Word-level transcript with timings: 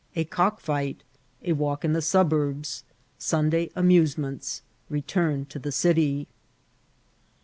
—▲ 0.15 0.27
Cockfight— 0.31 1.03
▲ 1.43 1.53
Walk 1.53 1.85
in 1.85 1.93
the 1.93 1.99
Soboibe. 2.01 2.81
Sun 3.19 3.51
day 3.51 3.69
Amasements.— 3.75 4.63
Retnm 4.89 5.47
to 5.49 5.59
the 5.59 5.71
City. 5.71 6.27